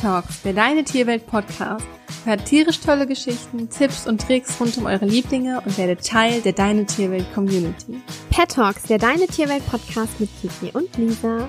[0.00, 1.84] Talks, der Deine Tierwelt Podcast.
[2.24, 6.52] Hört tierisch tolle Geschichten, Tipps und Tricks rund um eure Lieblinge und werdet Teil der
[6.52, 7.98] Deine Tierwelt Community.
[8.28, 11.48] Pet Talks, der Deine Tierwelt Podcast mit Kiki und Lisa.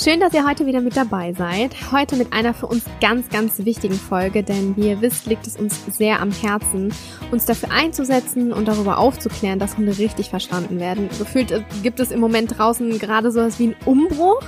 [0.00, 1.74] Schön, dass ihr heute wieder mit dabei seid.
[1.92, 5.56] Heute mit einer für uns ganz, ganz wichtigen Folge, denn wie ihr wisst, liegt es
[5.56, 6.94] uns sehr am Herzen,
[7.30, 11.08] uns dafür einzusetzen und darüber aufzuklären, dass Hunde richtig verstanden werden.
[11.18, 14.42] Gefühlt äh, gibt es im Moment draußen gerade sowas wie einen Umbruch.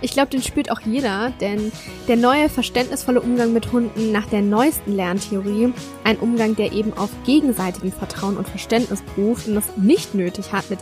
[0.00, 1.72] Ich glaube, den spürt auch jeder, denn
[2.06, 5.72] der neue verständnisvolle Umgang mit Hunden nach der neuesten Lerntheorie,
[6.04, 10.70] ein Umgang, der eben auf gegenseitigem Vertrauen und Verständnis beruft und das nicht nötig hat,
[10.70, 10.78] mit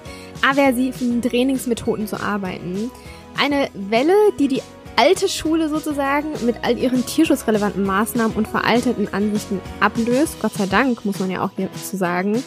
[0.46, 2.90] aversiven Trainingsmethoden zu arbeiten.
[3.38, 4.62] Eine Welle, die die
[4.96, 10.40] alte Schule sozusagen mit all ihren tierschutzrelevanten Maßnahmen und veralteten Ansichten ablöst.
[10.40, 12.42] Gott sei Dank, muss man ja auch hier zu sagen.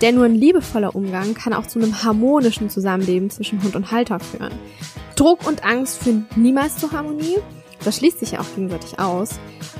[0.00, 4.18] Denn nur ein liebevoller Umgang kann auch zu einem harmonischen Zusammenleben zwischen Hund und Halter
[4.18, 4.52] führen.
[5.14, 7.36] Druck und Angst führen niemals zur Harmonie.
[7.84, 9.30] Das schließt sich ja auch gegenseitig aus.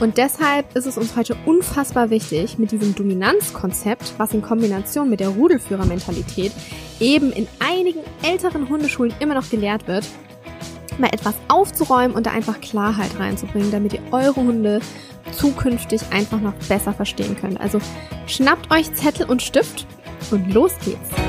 [0.01, 5.21] Und deshalb ist es uns heute unfassbar wichtig, mit diesem Dominanzkonzept, was in Kombination mit
[5.21, 6.53] der Rudelführermentalität
[7.01, 10.05] eben in einigen älteren Hundeschulen immer noch gelehrt wird,
[10.99, 14.81] mal etwas aufzuräumen und da einfach Klarheit reinzubringen, damit ihr eure Hunde
[15.37, 17.61] zukünftig einfach noch besser verstehen könnt.
[17.61, 17.81] Also
[18.27, 19.87] schnappt euch Zettel und Stift
[20.31, 21.22] und los geht's.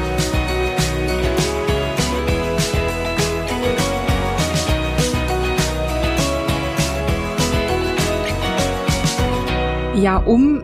[9.96, 10.64] Ja, um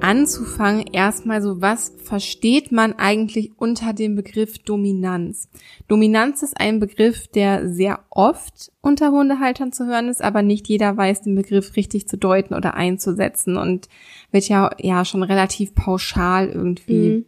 [0.00, 5.48] anzufangen, erstmal so, was versteht man eigentlich unter dem Begriff Dominanz?
[5.88, 10.96] Dominanz ist ein Begriff, der sehr oft unter Hundehaltern zu hören ist, aber nicht jeder
[10.96, 13.88] weiß, den Begriff richtig zu deuten oder einzusetzen und
[14.30, 17.24] wird ja, ja schon relativ pauschal irgendwie mhm.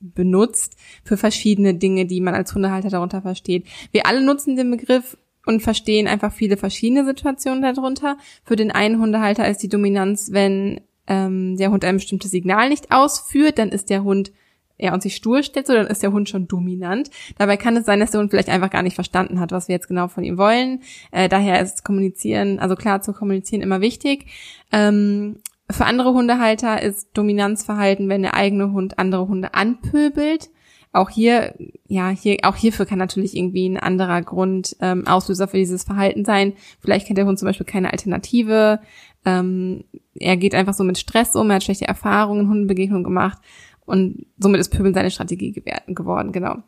[0.00, 3.66] benutzt für verschiedene Dinge, die man als Hundehalter darunter versteht.
[3.92, 8.18] Wir alle nutzen den Begriff und verstehen einfach viele verschiedene Situationen darunter.
[8.44, 12.92] Für den einen Hundehalter ist die Dominanz, wenn ähm, der Hund ein bestimmtes Signal nicht
[12.92, 14.30] ausführt, dann ist der Hund
[14.76, 17.10] er und sich stur stellt, so dann ist der Hund schon dominant.
[17.38, 19.74] Dabei kann es sein, dass der Hund vielleicht einfach gar nicht verstanden hat, was wir
[19.74, 20.82] jetzt genau von ihm wollen.
[21.12, 24.26] Äh, daher ist Kommunizieren, also klar zu kommunizieren, immer wichtig.
[24.70, 25.38] Ähm,
[25.70, 30.50] für andere Hundehalter ist Dominanzverhalten, wenn der eigene Hund andere Hunde anpöbelt.
[30.92, 31.54] Auch hier,
[31.86, 36.24] ja, hier, auch hierfür kann natürlich irgendwie ein anderer Grund ähm, Auslöser für dieses Verhalten
[36.24, 36.54] sein.
[36.80, 38.80] Vielleicht kennt der Hund zum Beispiel keine Alternative.
[39.24, 39.84] Ähm,
[40.18, 43.38] er geht einfach so mit Stress um, er hat schlechte Erfahrungen, Hundebegegnungen gemacht
[43.84, 45.52] und somit ist Pöbeln seine Strategie
[45.86, 46.62] geworden, genau.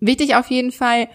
[0.00, 1.08] Wichtig auf jeden Fall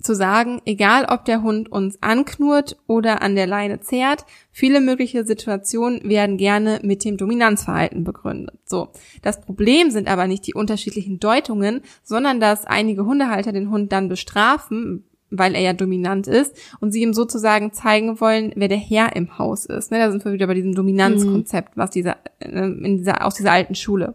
[0.00, 5.24] zu sagen, egal ob der Hund uns anknurrt oder an der Leine zerrt, viele mögliche
[5.24, 8.58] Situationen werden gerne mit dem Dominanzverhalten begründet.
[8.64, 8.88] So.
[9.22, 14.08] Das Problem sind aber nicht die unterschiedlichen Deutungen, sondern dass einige Hundehalter den Hund dann
[14.08, 19.16] bestrafen, weil er ja dominant ist und sie ihm sozusagen zeigen wollen, wer der Herr
[19.16, 19.90] im Haus ist.
[19.90, 21.80] Ne, da sind wir wieder bei diesem Dominanzkonzept, mhm.
[21.80, 24.14] was dieser, äh, in dieser, aus dieser alten Schule.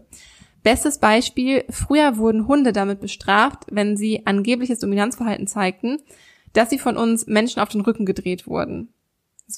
[0.62, 5.98] Bestes Beispiel, früher wurden Hunde damit bestraft, wenn sie angebliches Dominanzverhalten zeigten,
[6.52, 8.92] dass sie von uns Menschen auf den Rücken gedreht wurden.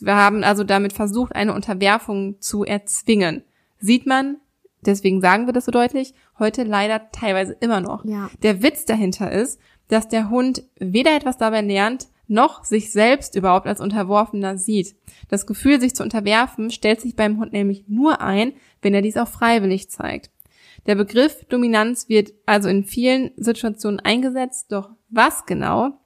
[0.00, 3.42] Wir haben also damit versucht, eine Unterwerfung zu erzwingen.
[3.78, 4.38] Sieht man,
[4.80, 8.04] deswegen sagen wir das so deutlich, heute leider teilweise immer noch.
[8.04, 8.30] Ja.
[8.42, 13.66] Der Witz dahinter ist, dass der Hund weder etwas dabei lernt, noch sich selbst überhaupt
[13.66, 14.96] als Unterworfener sieht.
[15.28, 19.18] Das Gefühl, sich zu unterwerfen, stellt sich beim Hund nämlich nur ein, wenn er dies
[19.18, 20.30] auch freiwillig zeigt.
[20.86, 25.98] Der Begriff Dominanz wird also in vielen Situationen eingesetzt, doch was genau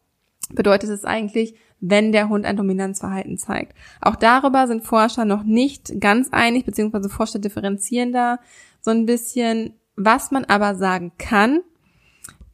[0.51, 3.77] bedeutet es eigentlich, wenn der Hund ein Dominanzverhalten zeigt?
[4.01, 8.39] Auch darüber sind Forscher noch nicht ganz einig, beziehungsweise Forscher differenzieren da
[8.81, 9.75] so ein bisschen.
[10.01, 11.61] Was man aber sagen kann,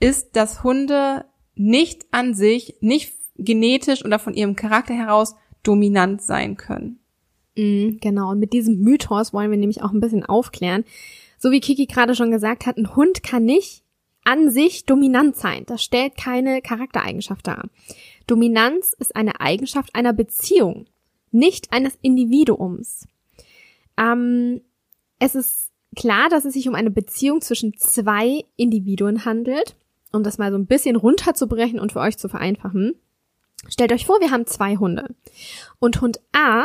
[0.00, 6.56] ist, dass Hunde nicht an sich, nicht genetisch oder von ihrem Charakter heraus dominant sein
[6.56, 7.00] können.
[7.56, 10.84] Mm, genau, und mit diesem Mythos wollen wir nämlich auch ein bisschen aufklären.
[11.44, 13.82] So wie Kiki gerade schon gesagt hat, ein Hund kann nicht
[14.24, 15.64] an sich dominant sein.
[15.66, 17.68] Das stellt keine Charaktereigenschaft dar.
[18.26, 20.86] Dominanz ist eine Eigenschaft einer Beziehung,
[21.32, 23.06] nicht eines Individuums.
[23.98, 24.62] Ähm,
[25.18, 29.76] es ist klar, dass es sich um eine Beziehung zwischen zwei Individuen handelt
[30.12, 32.94] um das mal so ein bisschen runterzubrechen und für euch zu vereinfachen.
[33.68, 35.14] Stellt euch vor, wir haben zwei Hunde.
[35.78, 36.64] Und Hund A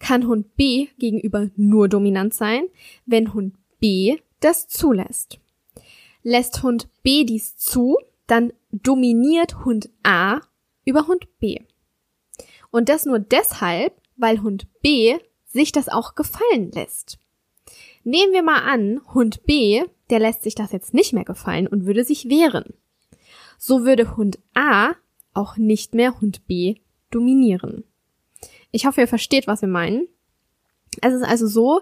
[0.00, 2.64] kann Hund B gegenüber nur dominant sein,
[3.04, 5.38] wenn Hund B das zulässt.
[6.22, 10.40] Lässt Hund B dies zu, dann dominiert Hund A
[10.84, 11.60] über Hund B.
[12.70, 17.18] Und das nur deshalb, weil Hund B sich das auch gefallen lässt.
[18.04, 21.86] Nehmen wir mal an, Hund B, der lässt sich das jetzt nicht mehr gefallen und
[21.86, 22.74] würde sich wehren
[23.58, 24.92] so würde Hund A
[25.32, 26.76] auch nicht mehr Hund B
[27.10, 27.84] dominieren.
[28.70, 30.08] Ich hoffe, ihr versteht, was wir meinen.
[31.02, 31.80] Es ist also so,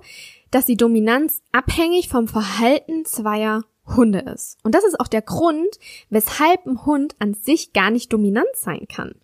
[0.51, 4.59] dass die Dominanz abhängig vom Verhalten zweier Hunde ist.
[4.63, 5.79] Und das ist auch der Grund,
[6.11, 9.15] weshalb ein Hund an sich gar nicht dominant sein kann.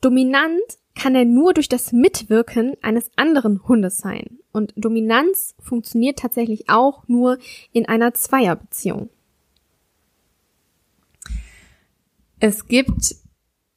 [0.00, 0.62] Dominant
[0.94, 4.38] kann er nur durch das Mitwirken eines anderen Hundes sein.
[4.52, 7.38] Und Dominanz funktioniert tatsächlich auch nur
[7.72, 9.08] in einer Zweierbeziehung.
[12.40, 13.16] Es gibt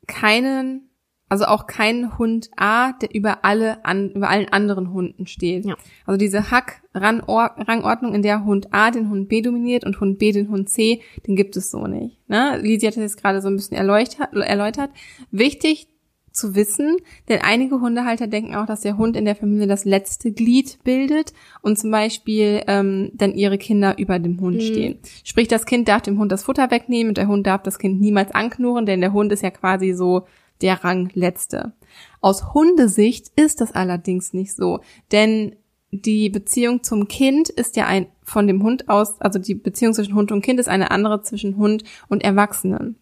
[0.08, 0.91] keinen,
[1.32, 5.64] also auch keinen Hund A, der über alle an, über allen anderen Hunden steht.
[5.64, 5.78] Ja.
[6.06, 10.50] Also diese Hack-Rangordnung, in der Hund A den Hund B dominiert und Hund B den
[10.50, 12.18] Hund C, den gibt es so nicht.
[12.28, 12.60] Ne?
[12.62, 14.34] Lisi hat das jetzt gerade so ein bisschen erläutert.
[14.34, 14.90] erläutert.
[15.32, 15.88] Wichtig
[16.34, 16.98] zu wissen,
[17.30, 21.32] denn einige Hundehalter denken auch, dass der Hund in der Familie das letzte Glied bildet
[21.62, 24.62] und zum Beispiel ähm, dann ihre Kinder über dem Hund mhm.
[24.62, 25.00] stehen.
[25.24, 28.02] Sprich, das Kind darf dem Hund das Futter wegnehmen und der Hund darf das Kind
[28.02, 30.26] niemals anknurren, denn der Hund ist ja quasi so
[30.62, 31.74] der Rangletzte.
[32.22, 34.80] Aus Hundesicht ist das allerdings nicht so,
[35.12, 35.56] denn
[35.92, 40.16] die Beziehung zum Kind ist ja ein von dem Hund aus, also die Beziehung zwischen
[40.16, 42.96] Hund und Kind ist eine andere zwischen Hund und Erwachsenen.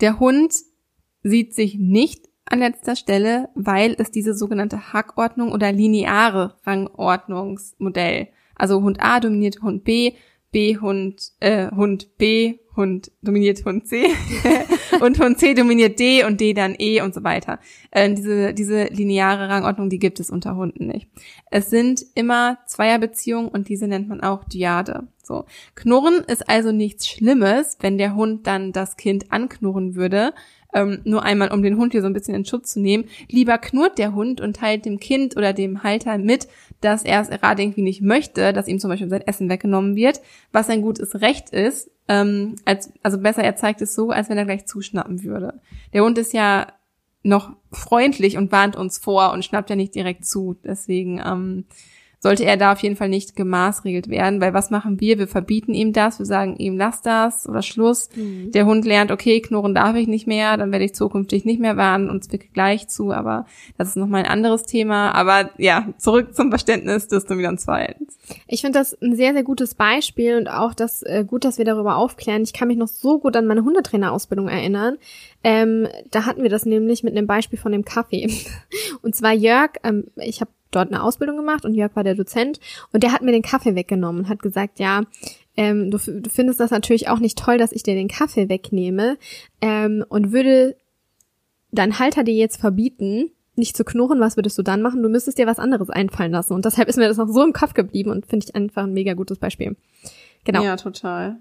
[0.00, 0.54] Der Hund
[1.24, 8.28] sieht sich nicht an letzter Stelle, weil es diese sogenannte Hackordnung oder lineare Rangordnungsmodell.
[8.54, 10.14] Also Hund A dominiert Hund B,
[10.50, 14.06] B Hund, äh, Hund B, Hund dominiert Hund C
[15.00, 17.58] und Hund C dominiert D und D dann E und so weiter.
[17.90, 21.08] Äh, diese, diese lineare Rangordnung, die gibt es unter Hunden nicht.
[21.50, 25.08] Es sind immer Zweierbeziehungen und diese nennt man auch Dyade.
[25.22, 25.44] So.
[25.74, 30.32] Knurren ist also nichts Schlimmes, wenn der Hund dann das Kind anknurren würde,
[30.74, 33.04] ähm, nur einmal, um den Hund hier so ein bisschen in Schutz zu nehmen.
[33.28, 36.48] Lieber knurrt der Hund und teilt dem Kind oder dem Halter mit,
[36.80, 40.20] dass er es gerade irgendwie nicht möchte, dass ihm zum Beispiel sein Essen weggenommen wird,
[40.52, 41.90] was ein gutes Recht ist.
[42.08, 45.60] Ähm, als, also besser, er zeigt es so, als wenn er gleich zuschnappen würde.
[45.92, 46.66] Der Hund ist ja
[47.22, 50.56] noch freundlich und warnt uns vor und schnappt ja nicht direkt zu.
[50.64, 51.66] Deswegen ähm,
[52.20, 55.18] sollte er da auf jeden Fall nicht gemaßregelt werden, weil was machen wir?
[55.18, 58.08] Wir verbieten ihm das, wir sagen ihm, lass das oder Schluss.
[58.14, 58.50] Mhm.
[58.50, 61.76] Der Hund lernt, okay, knurren darf ich nicht mehr, dann werde ich zukünftig nicht mehr
[61.76, 65.12] warnen und zwicke gleich zu, aber das ist nochmal ein anderes Thema.
[65.14, 68.18] Aber ja, zurück zum Verständnis des Dominanzverhaltens.
[68.48, 71.64] Ich finde das ein sehr, sehr gutes Beispiel und auch das äh, gut, dass wir
[71.64, 72.42] darüber aufklären.
[72.42, 74.98] Ich kann mich noch so gut an meine Hundetrainerausbildung erinnern.
[75.44, 78.28] Ähm, da hatten wir das nämlich mit einem Beispiel von dem Kaffee.
[79.02, 82.60] Und zwar Jörg, ähm, ich habe dort eine Ausbildung gemacht und Jörg war der Dozent
[82.92, 85.02] und der hat mir den Kaffee weggenommen und hat gesagt, ja,
[85.56, 89.18] ähm, du, du findest das natürlich auch nicht toll, dass ich dir den Kaffee wegnehme
[89.60, 90.76] ähm, und würde
[91.70, 95.02] dein Halter dir jetzt verbieten, nicht zu knurren, was würdest du dann machen?
[95.02, 96.54] Du müsstest dir was anderes einfallen lassen.
[96.54, 98.92] Und deshalb ist mir das noch so im Kopf geblieben und finde ich einfach ein
[98.92, 99.76] mega gutes Beispiel.
[100.44, 100.62] Genau.
[100.62, 101.40] Ja, total.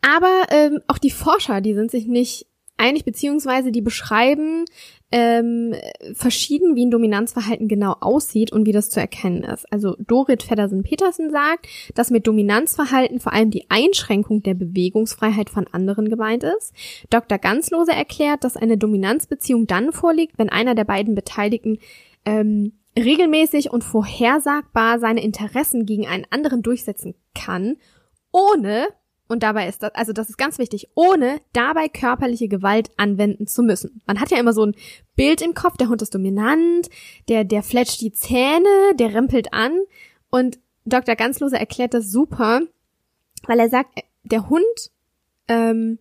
[0.00, 2.46] Aber ähm, auch die Forscher, die sind sich nicht
[2.76, 4.64] einig, beziehungsweise die beschreiben
[5.12, 5.74] ähm,
[6.14, 9.70] verschieden, wie ein Dominanzverhalten genau aussieht und wie das zu erkennen ist.
[9.72, 16.08] Also Dorit Feddersen-Petersen sagt, dass mit Dominanzverhalten vor allem die Einschränkung der Bewegungsfreiheit von anderen
[16.08, 16.72] gemeint ist.
[17.10, 17.38] Dr.
[17.38, 21.78] Ganzlose erklärt, dass eine Dominanzbeziehung dann vorliegt, wenn einer der beiden Beteiligten
[22.24, 27.76] ähm, regelmäßig und vorhersagbar seine Interessen gegen einen anderen durchsetzen kann,
[28.32, 28.86] ohne
[29.30, 33.62] und dabei ist das, also das ist ganz wichtig, ohne dabei körperliche Gewalt anwenden zu
[33.62, 34.02] müssen.
[34.04, 34.74] Man hat ja immer so ein
[35.14, 36.90] Bild im Kopf, der Hund ist dominant,
[37.28, 39.78] der, der fletscht die Zähne, der rempelt an.
[40.30, 41.14] Und Dr.
[41.14, 42.62] Ganzlose erklärt das super,
[43.46, 44.64] weil er sagt, der Hund
[45.46, 46.00] ähm,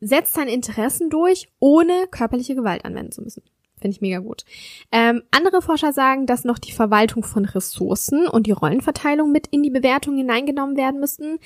[0.00, 3.42] setzt seine Interessen durch, ohne körperliche Gewalt anwenden zu müssen.
[3.80, 4.44] Finde ich mega gut.
[4.92, 9.62] Ähm, andere Forscher sagen, dass noch die Verwaltung von Ressourcen und die Rollenverteilung mit in
[9.62, 11.38] die Bewertung hineingenommen werden müssten.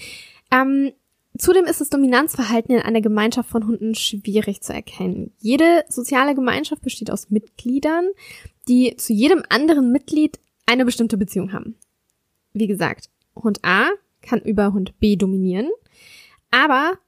[0.54, 0.92] Ähm,
[1.36, 5.32] zudem ist das Dominanzverhalten in einer Gemeinschaft von Hunden schwierig zu erkennen.
[5.40, 8.08] Jede soziale Gemeinschaft besteht aus Mitgliedern,
[8.68, 11.76] die zu jedem anderen Mitglied eine bestimmte Beziehung haben.
[12.52, 13.88] Wie gesagt, Hund A
[14.22, 15.70] kann über Hund B dominieren,
[16.50, 16.98] aber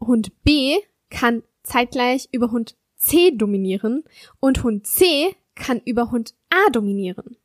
[0.00, 0.78] Hund B
[1.10, 4.02] kann zeitgleich über Hund C dominieren
[4.40, 7.36] und Hund C kann über Hund A dominieren.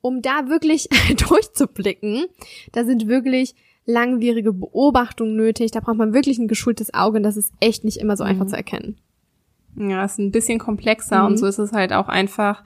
[0.00, 0.88] Um da wirklich
[1.28, 2.26] durchzublicken,
[2.70, 3.56] da sind wirklich
[3.88, 5.70] langwierige Beobachtung nötig.
[5.70, 8.44] Da braucht man wirklich ein geschultes Auge und das ist echt nicht immer so einfach
[8.44, 8.50] mhm.
[8.50, 8.96] zu erkennen.
[9.76, 11.26] Ja, ist ein bisschen komplexer mhm.
[11.26, 12.62] und so ist es halt auch einfach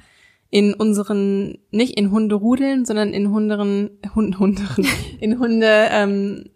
[0.51, 4.87] in unseren, nicht in Hunderudeln, sondern in Hunderen, Hund, Hunderen,
[5.21, 6.51] in Hunde, ähm,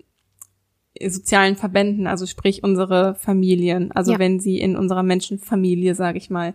[1.01, 4.19] sozialen Verbänden, also sprich unsere Familien, also ja.
[4.19, 6.55] wenn sie in unserer Menschenfamilie, sage ich mal,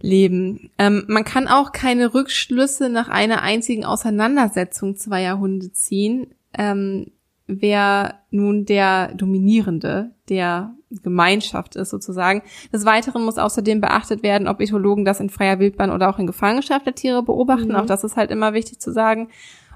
[0.00, 0.70] leben.
[0.78, 7.06] Ähm, man kann auch keine Rückschlüsse nach einer einzigen Auseinandersetzung zweier Hunde ziehen ähm,
[7.46, 12.42] wer nun der Dominierende der Gemeinschaft ist sozusagen.
[12.72, 16.26] Des Weiteren muss außerdem beachtet werden, ob Ethologen das in freier Wildbahn oder auch in
[16.26, 17.68] Gefangenschaft der Tiere beobachten.
[17.68, 17.76] Mhm.
[17.76, 19.28] Auch das ist halt immer wichtig zu sagen.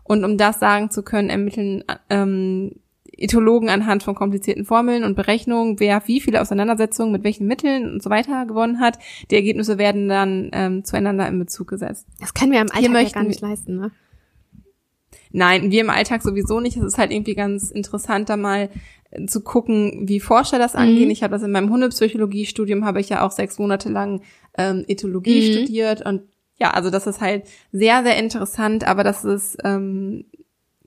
[0.04, 2.72] Und um das sagen zu können, ermitteln ähm,
[3.18, 8.02] Ethologen anhand von komplizierten Formeln und Berechnungen, wer wie viele Auseinandersetzungen mit welchen Mitteln und
[8.02, 8.98] so weiter gewonnen hat.
[9.30, 12.06] Die Ergebnisse werden dann ähm, zueinander in Bezug gesetzt.
[12.20, 13.90] Das können wir im Alltag ja gar nicht leisten, ne?
[15.32, 16.76] Nein, wir im Alltag sowieso nicht.
[16.76, 18.70] Es ist halt irgendwie ganz interessant, da mal
[19.10, 21.06] äh, zu gucken, wie Forscher das angehen.
[21.06, 21.10] Mhm.
[21.10, 24.22] Ich habe das in meinem Hundepsychologiestudium, habe ich ja auch sechs Monate lang
[24.56, 25.52] ähm, Ethologie mhm.
[25.52, 26.22] studiert und
[26.58, 30.24] ja, also das ist halt sehr, sehr interessant, aber das ist, ähm,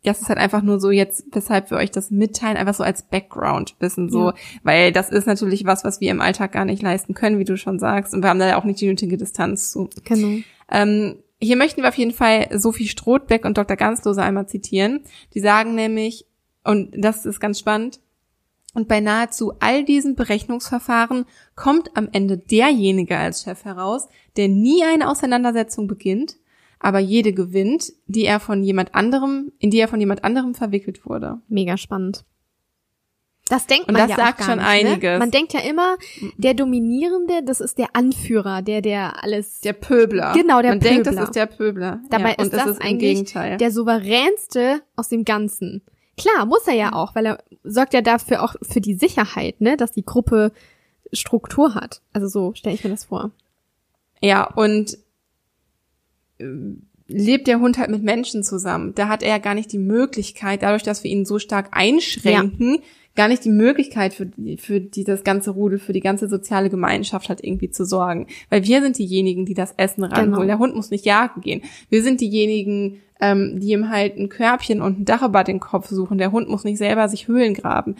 [0.03, 3.03] das ist halt einfach nur so jetzt, weshalb wir euch das mitteilen, einfach so als
[3.03, 4.33] Background-Wissen so, ja.
[4.63, 7.57] weil das ist natürlich was, was wir im Alltag gar nicht leisten können, wie du
[7.57, 9.89] schon sagst, und wir haben da ja auch nicht die nötige Distanz zu.
[10.05, 10.41] Genau.
[10.71, 13.77] Ähm, hier möchten wir auf jeden Fall Sophie Strothbeck und Dr.
[13.77, 15.01] Ganslose einmal zitieren.
[15.33, 16.25] Die sagen nämlich,
[16.63, 17.99] und das ist ganz spannend,
[18.73, 24.83] und bei nahezu all diesen Berechnungsverfahren kommt am Ende derjenige als Chef heraus, der nie
[24.83, 26.37] eine Auseinandersetzung beginnt,
[26.79, 31.05] aber jede gewinnt, die er von jemand anderem, in die er von jemand anderem verwickelt
[31.05, 31.41] wurde.
[31.47, 32.25] Mega spannend.
[33.49, 34.89] Das denkt und man das ja sagt auch gar schon nicht, ne?
[34.91, 35.11] einiges.
[35.13, 35.19] Ne?
[35.19, 35.97] Man denkt ja immer,
[36.37, 40.33] der Dominierende, das ist der Anführer, der der alles der Pöbler.
[40.33, 40.95] Genau, der man Pöbler.
[40.95, 41.99] Man denkt, das ist der Pöbler.
[42.09, 45.81] Dabei ja, ist das ist eigentlich der souveränste aus dem Ganzen.
[46.15, 49.77] Klar, muss er ja auch, weil er sorgt ja dafür auch für die Sicherheit, ne,
[49.77, 50.51] dass die Gruppe
[51.11, 52.01] Struktur hat.
[52.13, 53.31] Also so stelle ich mir das vor.
[54.21, 54.97] Ja, und
[56.37, 56.45] äh,
[57.07, 58.93] lebt der Hund halt mit Menschen zusammen.
[58.93, 62.75] Da hat er ja gar nicht die Möglichkeit, dadurch, dass wir ihn so stark einschränken,
[62.75, 62.81] ja
[63.19, 66.69] gar nicht die Möglichkeit für, die, für die, das ganze Rudel, für die ganze soziale
[66.69, 68.27] Gemeinschaft halt irgendwie zu sorgen.
[68.49, 70.31] Weil wir sind diejenigen, die das Essen ranholen.
[70.31, 70.45] Genau.
[70.45, 71.61] Der Hund muss nicht jagen gehen.
[71.89, 75.89] Wir sind diejenigen, ähm, die ihm halt ein Körbchen und ein Dach über den Kopf
[75.89, 76.17] suchen.
[76.17, 77.97] Der Hund muss nicht selber sich Höhlen graben.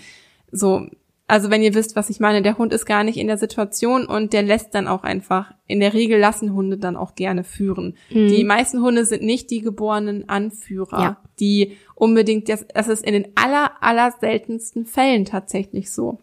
[0.54, 0.88] So,
[1.30, 4.06] also wenn ihr wisst, was ich meine, der Hund ist gar nicht in der Situation
[4.06, 7.96] und der lässt dann auch einfach, in der Regel lassen Hunde dann auch gerne führen.
[8.10, 8.30] Mhm.
[8.30, 11.18] Die meisten Hunde sind nicht die geborenen Anführer, ja.
[11.40, 16.20] die unbedingt, das, das ist in den aller, aller seltensten Fällen tatsächlich so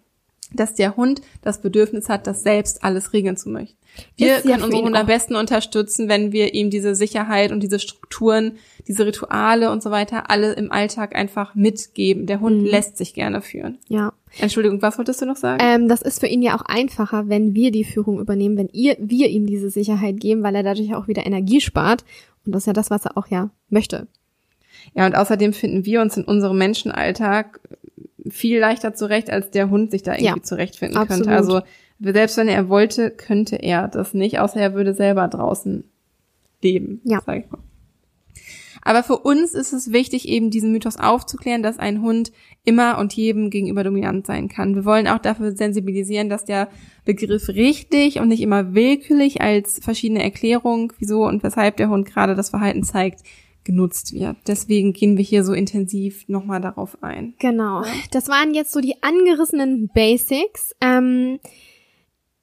[0.52, 3.76] dass der Hund das Bedürfnis hat, das selbst alles regeln zu möchten.
[4.16, 8.52] Wir können unseren Hund am besten unterstützen, wenn wir ihm diese Sicherheit und diese Strukturen,
[8.86, 12.26] diese Rituale und so weiter alle im Alltag einfach mitgeben.
[12.26, 12.66] Der Hund mhm.
[12.66, 13.78] lässt sich gerne führen.
[13.88, 14.12] Ja.
[14.38, 15.62] Entschuldigung, was wolltest du noch sagen?
[15.64, 18.96] Ähm, das ist für ihn ja auch einfacher, wenn wir die Führung übernehmen, wenn ihr,
[18.98, 22.04] wir ihm diese Sicherheit geben, weil er dadurch auch wieder Energie spart.
[22.44, 24.06] Und das ist ja das, was er auch ja möchte.
[24.94, 27.60] Ja, und außerdem finden wir uns in unserem Menschenalltag
[28.28, 31.26] viel leichter zurecht, als der Hund sich da irgendwie ja, zurechtfinden absolut.
[31.26, 31.36] könnte.
[31.36, 31.62] Also
[31.98, 35.84] selbst wenn er wollte, könnte er das nicht, außer er würde selber draußen
[36.62, 37.00] leben.
[37.04, 37.20] Ja.
[37.24, 37.60] Sag ich mal.
[38.82, 42.30] Aber für uns ist es wichtig, eben diesen Mythos aufzuklären, dass ein Hund
[42.64, 44.76] immer und jedem gegenüber dominant sein kann.
[44.76, 46.68] Wir wollen auch dafür sensibilisieren, dass der
[47.04, 52.36] Begriff richtig und nicht immer willkürlich als verschiedene Erklärung, wieso und weshalb der Hund gerade
[52.36, 53.22] das Verhalten zeigt,
[53.64, 54.36] genutzt wird.
[54.46, 57.34] Deswegen gehen wir hier so intensiv nochmal darauf ein.
[57.40, 57.82] Genau.
[58.12, 60.76] Das waren jetzt so die angerissenen Basics.
[60.80, 61.40] Ähm,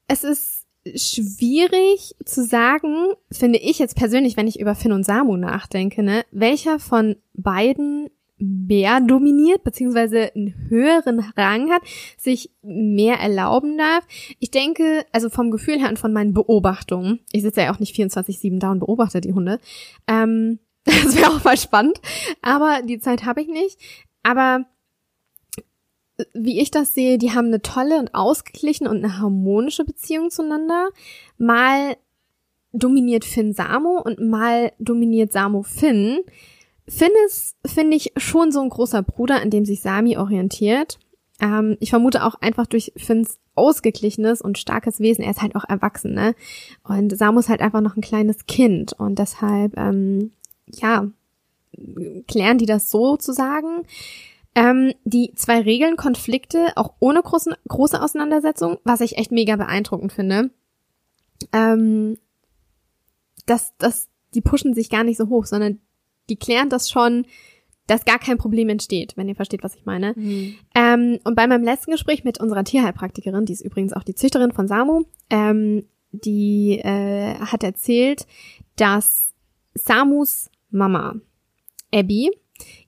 [0.07, 5.37] es ist schwierig zu sagen, finde ich jetzt persönlich, wenn ich über Finn und Samu
[5.37, 11.81] nachdenke, ne, welcher von beiden mehr dominiert, beziehungsweise einen höheren Rang hat,
[12.17, 14.05] sich mehr erlauben darf.
[14.39, 17.95] Ich denke, also vom Gefühl her und von meinen Beobachtungen, ich sitze ja auch nicht
[17.95, 19.59] 24-7 da und beobachte die Hunde,
[20.07, 21.99] ähm, Das wäre auch mal spannend.
[22.41, 23.79] Aber die Zeit habe ich nicht.
[24.23, 24.65] Aber
[26.33, 30.89] wie ich das sehe, die haben eine tolle und ausgeglichene und eine harmonische Beziehung zueinander.
[31.37, 31.97] Mal
[32.71, 36.19] dominiert Finn Samo und mal dominiert Samo Finn.
[36.87, 40.99] Finn ist, finde ich, schon so ein großer Bruder, an dem sich Sami orientiert.
[41.39, 45.23] Ähm, ich vermute auch einfach durch Finns ausgeglichenes und starkes Wesen.
[45.23, 46.35] Er ist halt auch erwachsen, ne?
[46.83, 50.31] Und Samu ist halt einfach noch ein kleines Kind und deshalb ähm,
[50.67, 51.07] ja,
[52.27, 53.85] klären die das so zu sagen.
[54.55, 60.13] Ähm, die zwei Regeln Konflikte, auch ohne großen, große Auseinandersetzung, was ich echt mega beeindruckend
[60.13, 60.51] finde.
[61.51, 62.17] Ähm,
[63.45, 65.79] dass, dass die pushen sich gar nicht so hoch, sondern
[66.29, 67.25] die klären das schon,
[67.87, 70.13] dass gar kein Problem entsteht, wenn ihr versteht, was ich meine.
[70.15, 70.55] Mhm.
[70.73, 74.53] Ähm, und bei meinem letzten Gespräch mit unserer Tierheilpraktikerin, die ist übrigens auch die Züchterin
[74.53, 78.25] von Samu, ähm, die äh, hat erzählt,
[78.77, 79.33] dass
[79.73, 81.15] Samus Mama,
[81.93, 82.31] Abby,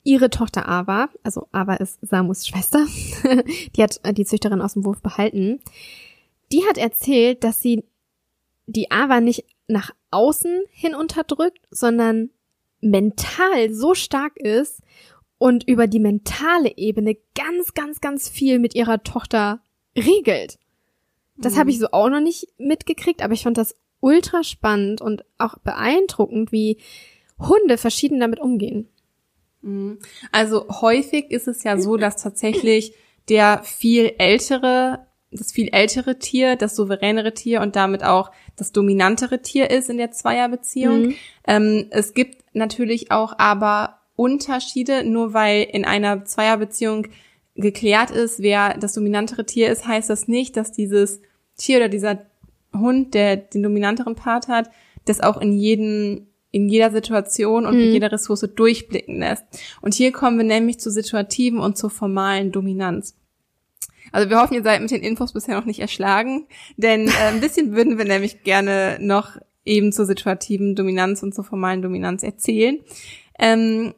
[0.04, 2.86] ihre Tochter Ava, also Ava ist Samus Schwester,
[3.76, 5.60] die hat äh, die Züchterin aus dem Wurf behalten,
[6.52, 7.84] die hat erzählt, dass sie
[8.68, 12.30] die Ava nicht nach außen hin unterdrückt, sondern
[12.82, 14.82] mental so stark ist
[15.38, 19.62] und über die mentale Ebene ganz, ganz, ganz viel mit ihrer Tochter
[19.98, 20.60] regelt.
[21.38, 21.60] Das mhm.
[21.60, 25.58] habe ich so auch noch nicht mitgekriegt, aber ich fand das ultra spannend und auch
[25.60, 26.78] beeindruckend, wie
[27.40, 28.88] Hunde verschieden damit umgehen.
[29.66, 30.00] Mhm.
[30.32, 32.94] Also häufig ist es ja so, dass tatsächlich
[33.28, 39.42] der viel ältere, das viel ältere Tier, das souveränere Tier und damit auch das dominantere
[39.42, 41.08] Tier ist in der Zweierbeziehung.
[41.08, 41.16] Mhm.
[41.48, 47.08] Ähm, es gibt natürlich auch aber Unterschiede, nur weil in einer Zweierbeziehung
[47.56, 51.22] geklärt ist, wer das dominantere Tier ist, heißt das nicht, dass dieses
[51.58, 52.20] Tier oder dieser
[52.74, 54.70] Hund, der den dominanteren Part hat,
[55.06, 57.92] das auch in jedem in jeder Situation und mhm.
[57.92, 59.44] jeder Ressource durchblicken lässt.
[59.82, 63.18] Und hier kommen wir nämlich zu situativen und zur formalen Dominanz.
[64.14, 66.48] Also wir hoffen, ihr seid mit den Infos bisher noch nicht erschlagen,
[66.78, 69.36] denn äh, ein bisschen würden wir nämlich gerne noch
[69.66, 72.80] eben zur situativen Dominanz und zur formalen Dominanz erzählen.
[73.38, 73.94] Ähm,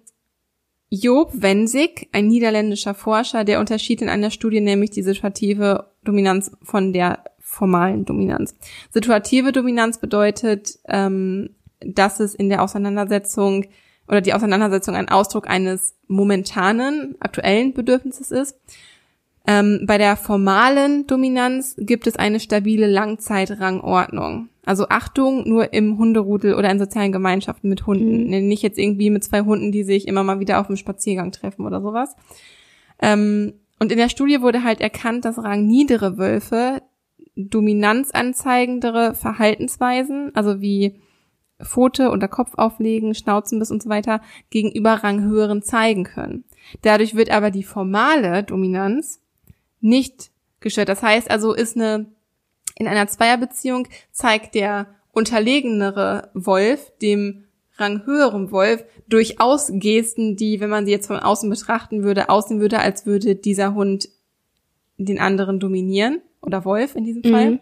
[0.89, 6.91] Job Wensig, ein niederländischer Forscher, der unterschied in einer Studie nämlich die situative Dominanz von
[6.91, 8.55] der formalen Dominanz.
[8.89, 13.65] Situative Dominanz bedeutet, ähm, dass es in der Auseinandersetzung
[14.07, 18.57] oder die Auseinandersetzung ein Ausdruck eines momentanen, aktuellen Bedürfnisses ist.
[19.45, 24.49] Ähm, bei der formalen Dominanz gibt es eine stabile Langzeitrangordnung.
[24.65, 28.25] Also Achtung nur im Hunderudel oder in sozialen Gemeinschaften mit Hunden.
[28.25, 28.47] Mhm.
[28.47, 31.65] Nicht jetzt irgendwie mit zwei Hunden, die sich immer mal wieder auf dem Spaziergang treffen
[31.65, 32.15] oder sowas.
[33.01, 36.81] Ähm, und in der Studie wurde halt erkannt, dass rangniedere Wölfe
[37.37, 40.99] dominanzanzeigendere Verhaltensweisen, also wie
[41.63, 46.43] Pfote oder Kopf auflegen, Schnauzenbiss und so weiter, gegenüber ranghöheren zeigen können.
[46.81, 49.21] Dadurch wird aber die formale Dominanz
[49.81, 50.89] nicht gestört.
[50.89, 52.07] Das heißt also, ist eine,
[52.75, 57.45] in einer Zweierbeziehung zeigt der unterlegenere Wolf dem
[57.77, 62.79] ranghöheren Wolf durchaus Gesten, die, wenn man sie jetzt von außen betrachten würde, aussehen würde,
[62.79, 64.09] als würde dieser Hund
[64.97, 67.51] den anderen dominieren oder Wolf in diesem Fall.
[67.51, 67.59] Mhm.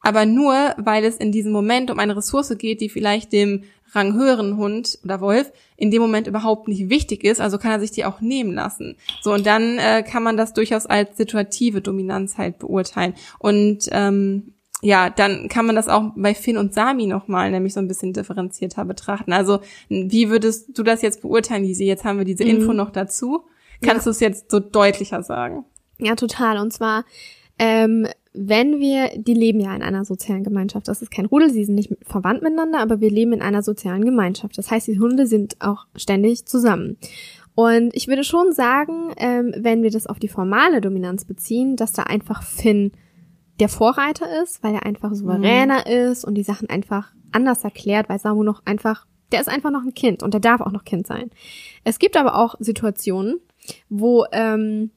[0.00, 4.56] Aber nur, weil es in diesem Moment um eine Ressource geht, die vielleicht dem ranghöheren
[4.56, 8.04] Hund oder Wolf in dem Moment überhaupt nicht wichtig ist, also kann er sich die
[8.04, 8.96] auch nehmen lassen.
[9.22, 13.14] So, und dann äh, kann man das durchaus als situative Dominanz halt beurteilen.
[13.38, 17.80] Und ähm, ja, dann kann man das auch bei Finn und Sami nochmal nämlich so
[17.80, 19.32] ein bisschen differenzierter betrachten.
[19.32, 21.84] Also, wie würdest du das jetzt beurteilen, Lisi?
[21.84, 22.50] Jetzt haben wir diese mhm.
[22.50, 23.44] Info noch dazu.
[23.82, 24.10] Kannst ja.
[24.10, 25.64] du es jetzt so deutlicher sagen?
[25.98, 26.58] Ja, total.
[26.58, 27.04] Und zwar,
[27.58, 30.86] ähm, wenn wir, die leben ja in einer sozialen Gemeinschaft.
[30.86, 34.04] Das ist kein Rudel, sie sind nicht verwandt miteinander, aber wir leben in einer sozialen
[34.04, 34.56] Gemeinschaft.
[34.56, 36.98] Das heißt, die Hunde sind auch ständig zusammen.
[37.56, 41.90] Und ich würde schon sagen, ähm, wenn wir das auf die formale Dominanz beziehen, dass
[41.90, 42.92] da einfach Finn
[43.58, 46.10] der Vorreiter ist, weil er einfach souveräner mhm.
[46.12, 49.82] ist und die Sachen einfach anders erklärt, weil Samu noch einfach, der ist einfach noch
[49.82, 51.30] ein Kind und der darf auch noch Kind sein.
[51.82, 53.40] Es gibt aber auch Situationen,
[53.88, 54.92] wo ähm,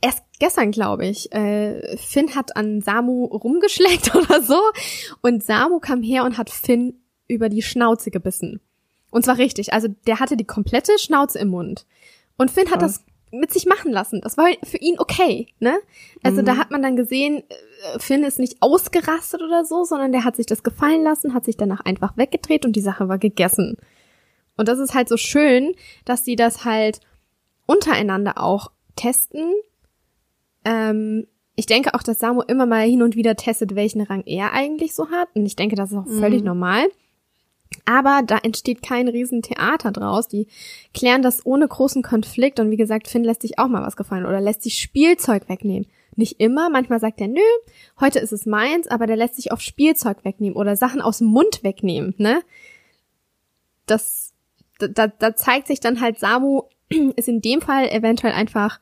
[0.00, 4.60] erst gestern, glaube ich, äh, Finn hat an Samu rumgeschlägt oder so
[5.22, 8.60] und Samu kam her und hat Finn über die Schnauze gebissen.
[9.10, 11.86] Und zwar richtig, also der hatte die komplette Schnauze im Mund.
[12.36, 14.20] Und Finn hat das mit sich machen lassen.
[14.22, 15.78] Das war für ihn okay, ne?
[16.22, 16.46] Also mhm.
[16.46, 20.36] da hat man dann gesehen, äh, Finn ist nicht ausgerastet oder so, sondern der hat
[20.36, 23.76] sich das gefallen lassen, hat sich danach einfach weggedreht und die Sache war gegessen.
[24.56, 25.74] Und das ist halt so schön,
[26.04, 27.00] dass sie das halt
[27.66, 29.52] untereinander auch testen
[30.64, 34.52] ähm, ich denke auch, dass Samu immer mal hin und wieder testet, welchen Rang er
[34.52, 35.28] eigentlich so hat.
[35.34, 36.20] Und ich denke, das ist auch mhm.
[36.20, 36.86] völlig normal.
[37.84, 40.28] Aber da entsteht kein Riesentheater draus.
[40.28, 40.46] Die
[40.94, 42.60] klären das ohne großen Konflikt.
[42.60, 45.88] Und wie gesagt, Finn lässt sich auch mal was gefallen oder lässt sich Spielzeug wegnehmen.
[46.14, 47.40] Nicht immer, manchmal sagt er, nö,
[48.00, 51.28] heute ist es meins, aber der lässt sich auf Spielzeug wegnehmen oder Sachen aus dem
[51.28, 52.40] Mund wegnehmen, ne?
[53.86, 54.32] Das,
[54.78, 56.62] da, da zeigt sich dann halt, Samu
[57.16, 58.80] ist in dem Fall eventuell einfach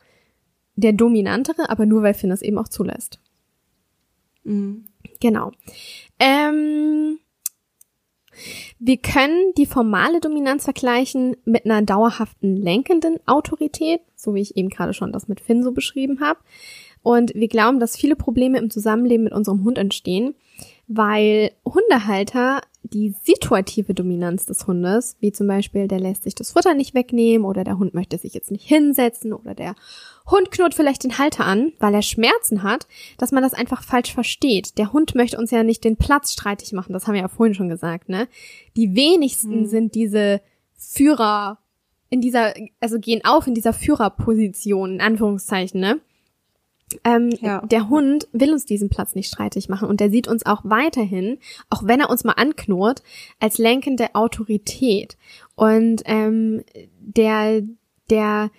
[0.76, 3.18] der dominantere, aber nur weil Finn es eben auch zulässt.
[4.44, 4.86] Mhm.
[5.20, 5.52] Genau.
[6.18, 7.18] Ähm,
[8.78, 14.68] wir können die formale Dominanz vergleichen mit einer dauerhaften lenkenden Autorität, so wie ich eben
[14.68, 16.40] gerade schon das mit Finn so beschrieben habe.
[17.02, 20.34] Und wir glauben, dass viele Probleme im Zusammenleben mit unserem Hund entstehen,
[20.88, 26.74] weil Hundehalter die situative Dominanz des Hundes, wie zum Beispiel der lässt sich das Futter
[26.74, 29.74] nicht wegnehmen oder der Hund möchte sich jetzt nicht hinsetzen oder der
[30.30, 32.86] Hund knurrt vielleicht den Halter an, weil er Schmerzen hat,
[33.18, 34.78] dass man das einfach falsch versteht.
[34.78, 37.54] Der Hund möchte uns ja nicht den Platz streitig machen, das haben wir ja vorhin
[37.54, 38.28] schon gesagt, ne?
[38.76, 39.66] Die wenigsten mhm.
[39.66, 40.40] sind diese
[40.76, 41.58] Führer
[42.08, 46.00] in dieser, also gehen auf in dieser Führerposition, in Anführungszeichen, ne?
[47.02, 47.60] Ähm, ja.
[47.66, 51.38] Der Hund will uns diesen Platz nicht streitig machen und der sieht uns auch weiterhin,
[51.68, 53.02] auch wenn er uns mal anknurrt,
[53.40, 55.16] als lenkende Autorität.
[55.56, 56.62] Und ähm,
[57.00, 57.62] der
[58.10, 58.50] der,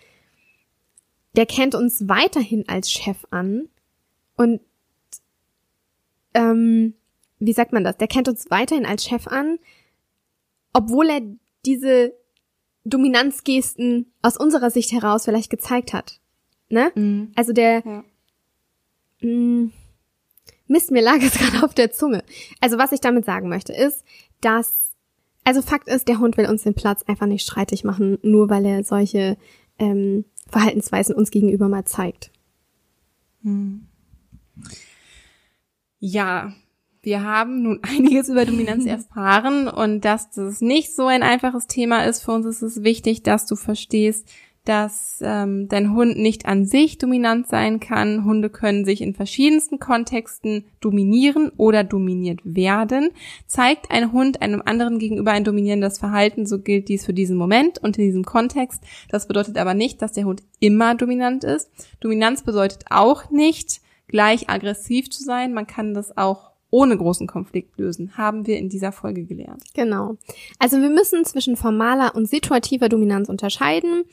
[1.37, 3.69] der kennt uns weiterhin als Chef an
[4.35, 4.59] und
[6.33, 6.95] ähm,
[7.39, 7.97] wie sagt man das?
[7.97, 9.59] Der kennt uns weiterhin als Chef an,
[10.73, 11.21] obwohl er
[11.65, 12.13] diese
[12.85, 16.19] Dominanzgesten aus unserer Sicht heraus vielleicht gezeigt hat.
[16.69, 16.91] Ne?
[16.95, 17.31] Mhm.
[17.35, 18.03] Also der ja.
[19.21, 19.73] mh, mm,
[20.67, 22.23] Mist, mir lag es gerade auf der Zunge.
[22.61, 24.03] Also was ich damit sagen möchte, ist,
[24.41, 24.93] dass
[25.43, 28.65] also Fakt ist, der Hund will uns den Platz einfach nicht streitig machen, nur weil
[28.65, 29.37] er solche
[29.79, 32.31] ähm, Verhaltensweisen uns gegenüber mal zeigt.
[33.43, 33.87] Hm.
[35.99, 36.53] Ja,
[37.01, 42.03] wir haben nun einiges über Dominanz erfahren und dass das nicht so ein einfaches Thema
[42.03, 42.23] ist.
[42.23, 44.29] Für uns ist es wichtig, dass du verstehst,
[44.67, 48.25] dass ähm, dein Hund nicht an sich dominant sein kann.
[48.25, 53.11] Hunde können sich in verschiedensten Kontexten dominieren oder dominiert werden.
[53.45, 57.77] Zeigt ein Hund einem anderen gegenüber ein dominierendes Verhalten, so gilt dies für diesen Moment
[57.77, 58.83] und in diesem Kontext.
[59.07, 61.71] Das bedeutet aber nicht, dass der Hund immer dominant ist.
[62.01, 65.53] Dominanz bedeutet auch nicht, gleich aggressiv zu sein.
[65.53, 69.63] Man kann das auch ohne großen Konflikt lösen, haben wir in dieser Folge gelernt.
[69.73, 70.17] Genau.
[70.59, 74.03] Also wir müssen zwischen formaler und situativer Dominanz unterscheiden.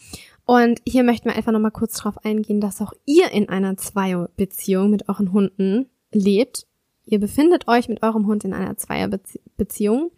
[0.47, 4.91] Und hier möchten wir einfach nochmal kurz darauf eingehen, dass auch ihr in einer Zweierbeziehung
[4.91, 6.67] mit euren Hunden lebt.
[7.07, 10.11] Ihr befindet euch mit eurem Hund in einer Zweierbeziehung.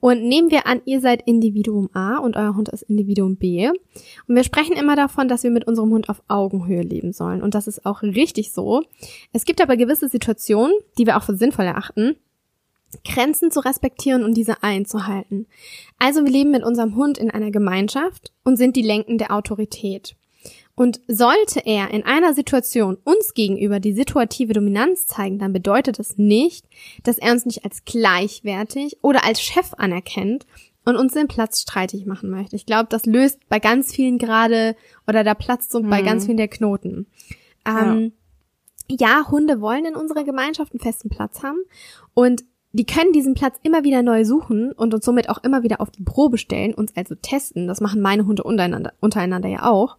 [0.00, 3.68] Und nehmen wir an, ihr seid Individuum A und euer Hund ist Individuum B.
[3.68, 7.40] Und wir sprechen immer davon, dass wir mit unserem Hund auf Augenhöhe leben sollen.
[7.40, 8.82] Und das ist auch richtig so.
[9.32, 12.16] Es gibt aber gewisse Situationen, die wir auch für sinnvoll erachten,
[13.02, 15.46] Grenzen zu respektieren und diese einzuhalten.
[15.98, 20.16] Also wir leben mit unserem Hund in einer Gemeinschaft und sind die Lenken der Autorität.
[20.76, 26.18] Und sollte er in einer Situation uns gegenüber die situative Dominanz zeigen, dann bedeutet das
[26.18, 26.66] nicht,
[27.04, 30.46] dass er uns nicht als gleichwertig oder als Chef anerkennt
[30.84, 32.56] und uns den Platz streitig machen möchte.
[32.56, 34.74] Ich glaube, das löst bei ganz vielen gerade
[35.06, 35.90] oder da platzt so hm.
[35.90, 37.06] bei ganz vielen der Knoten.
[37.66, 38.12] Ähm,
[38.88, 38.96] ja.
[38.98, 41.58] ja, Hunde wollen in unserer Gemeinschaft einen festen Platz haben
[42.14, 42.44] und
[42.74, 45.92] die können diesen Platz immer wieder neu suchen und uns somit auch immer wieder auf
[45.92, 47.68] die Probe stellen, uns also testen.
[47.68, 49.96] Das machen meine Hunde untereinander, untereinander ja auch.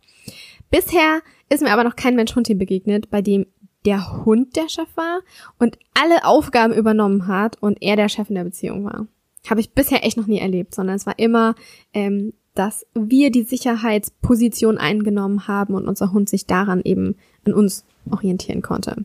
[0.70, 3.46] Bisher ist mir aber noch kein Mensch-Hund-Team begegnet, bei dem
[3.86, 5.22] der Hund der Chef war
[5.58, 9.08] und alle Aufgaben übernommen hat und er der Chef in der Beziehung war.
[9.50, 11.56] Habe ich bisher echt noch nie erlebt, sondern es war immer,
[11.94, 17.86] ähm, dass wir die Sicherheitsposition eingenommen haben und unser Hund sich daran eben an uns
[18.12, 19.04] orientieren konnte.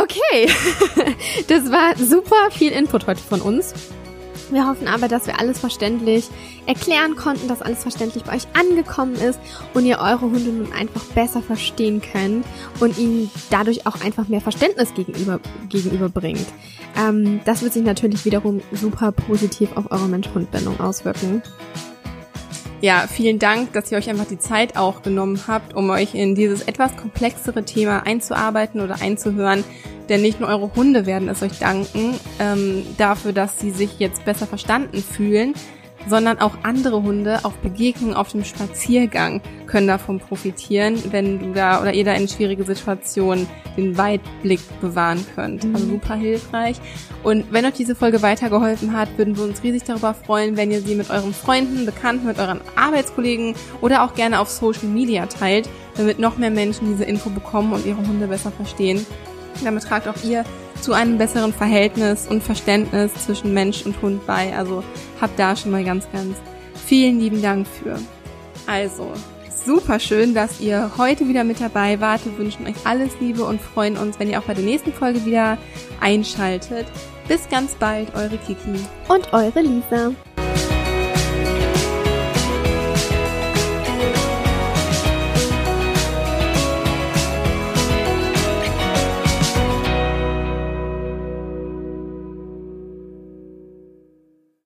[0.00, 0.48] Okay,
[1.48, 3.74] das war super viel Input heute von uns.
[4.50, 6.28] Wir hoffen aber, dass wir alles verständlich
[6.66, 9.38] erklären konnten, dass alles verständlich bei euch angekommen ist
[9.74, 12.46] und ihr eure Hunde nun einfach besser verstehen könnt
[12.80, 16.46] und ihnen dadurch auch einfach mehr Verständnis gegenüber, gegenüberbringt.
[16.96, 21.42] Ähm, das wird sich natürlich wiederum super positiv auf eure Mensch-Hund-Bindung auswirken.
[22.80, 26.36] Ja, vielen Dank, dass ihr euch einfach die Zeit auch genommen habt, um euch in
[26.36, 29.64] dieses etwas komplexere Thema einzuarbeiten oder einzuhören.
[30.08, 34.24] Denn nicht nur eure Hunde werden es euch danken ähm, dafür, dass sie sich jetzt
[34.24, 35.54] besser verstanden fühlen,
[36.06, 41.80] sondern auch andere Hunde auf Begegnungen auf dem Spaziergang können davon profitieren, wenn du da
[41.80, 45.64] oder ihr da in schwierige Situationen den Weitblick bewahren könnt.
[45.64, 45.90] Also mhm.
[45.90, 46.76] super hilfreich.
[47.22, 50.80] Und wenn euch diese Folge weitergeholfen hat, würden wir uns riesig darüber freuen, wenn ihr
[50.80, 55.68] sie mit euren Freunden, Bekannten, mit euren Arbeitskollegen oder auch gerne auf Social Media teilt,
[55.96, 59.04] damit noch mehr Menschen diese Info bekommen und ihre Hunde besser verstehen.
[59.64, 60.44] Damit tragt auch ihr
[60.80, 64.56] zu einem besseren Verhältnis und Verständnis zwischen Mensch und Hund bei.
[64.56, 64.84] Also
[65.20, 66.36] habt da schon mal ganz, ganz
[66.86, 67.98] vielen lieben Dank für.
[68.66, 69.12] Also,
[69.64, 72.24] super schön, dass ihr heute wieder mit dabei wart.
[72.24, 75.24] Wir wünschen euch alles Liebe und freuen uns, wenn ihr auch bei der nächsten Folge
[75.24, 75.58] wieder
[76.00, 76.86] einschaltet.
[77.26, 78.80] Bis ganz bald, eure Kiki.
[79.08, 80.12] Und eure Lisa.